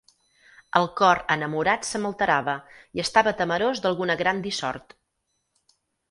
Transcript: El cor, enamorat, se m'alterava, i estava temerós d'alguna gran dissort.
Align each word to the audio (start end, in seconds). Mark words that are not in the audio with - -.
El 0.77 0.85
cor, 0.99 1.19
enamorat, 1.33 1.83
se 1.89 2.01
m'alterava, 2.05 2.55
i 2.99 3.01
estava 3.03 3.33
temerós 3.41 3.83
d'alguna 3.83 4.15
gran 4.23 4.41
dissort. 4.47 4.97